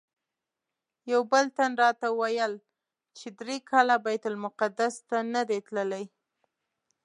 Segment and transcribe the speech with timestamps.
[1.11, 2.53] یو بل تن راته ویل
[3.17, 6.05] چې درې کاله بیت المقدس ته نه دی تللی.